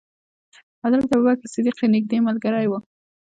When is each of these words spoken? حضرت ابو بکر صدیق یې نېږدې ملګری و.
حضرت 0.83 1.07
ابو 1.13 1.23
بکر 1.27 1.47
صدیق 1.53 1.75
یې 1.81 1.87
نېږدې 1.93 2.17
ملګری 2.27 2.67
و. 2.69 2.73